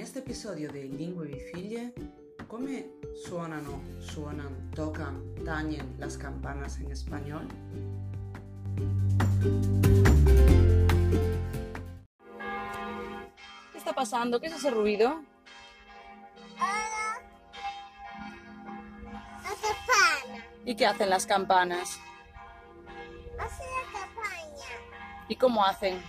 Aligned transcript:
episodio 0.00 0.70
di 0.70 0.96
Lingue 0.96 1.26
di 1.26 1.38
Figlie, 1.52 1.92
come 2.46 2.98
suonano, 3.14 3.82
suonan, 4.00 4.70
tocan, 4.74 5.34
tañen 5.44 5.96
las 5.98 6.16
campanas 6.16 6.80
en 6.80 6.90
español? 6.90 7.46
¿Qué 13.72 13.78
está 13.78 13.92
pasando? 13.92 14.40
¿Qué 14.40 14.46
es 14.46 14.54
ese 14.54 14.70
ruido? 14.70 15.22
La 16.56 17.18
campana. 19.60 20.42
¿Y 20.64 20.74
qué 20.74 20.86
hacen 20.86 21.10
las 21.10 21.26
campanas? 21.26 22.00
Hace 23.38 23.62
la 23.62 23.82
campaña. 24.00 24.70
¿Y 25.28 25.36
cómo 25.36 25.62
hacen? 25.64 26.00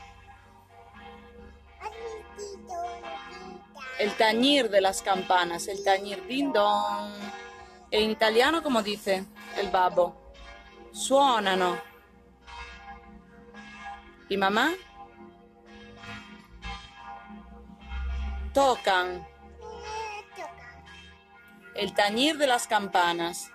El 4.03 4.17
tañir 4.17 4.69
de 4.69 4.81
las 4.81 5.01
campanas, 5.01 5.69
el 5.69 5.81
tañir 5.81 6.27
din 6.27 6.51
don. 6.51 7.09
En 7.89 8.11
italiano, 8.11 8.61
como 8.61 8.83
dice 8.83 9.25
el 9.55 9.69
babo? 9.69 10.33
Suonano. 10.91 11.77
¿Y 14.27 14.35
mamá? 14.35 14.73
Tocan. 18.53 19.25
Toca. 20.35 20.51
El 21.73 21.93
tañir 21.93 22.37
de 22.37 22.47
las 22.47 22.67
campanas. 22.67 23.51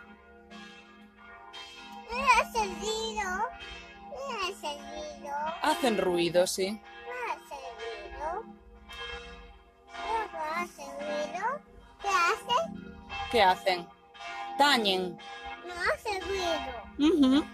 Hacen 5.61 5.99
ruido, 5.99 6.47
sí. 6.47 6.81
¿Qué 13.31 13.43
hacen? 13.43 13.87
Tañen. 14.57 15.19
No 15.67 15.75
ha 15.75 15.99
servido. 15.99 16.49
Ujú. 16.99 17.45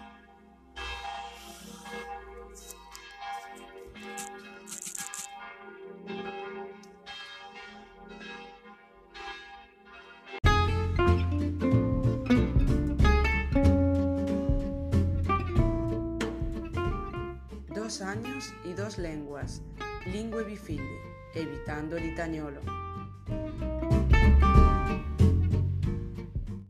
Dos 17.75 18.01
años 18.01 18.53
y 18.63 18.73
dos 18.73 18.97
lenguas, 18.97 19.61
lingue 20.05 20.55
figli, 20.55 20.99
evitando 21.33 21.97
l'italiano. 21.97 22.61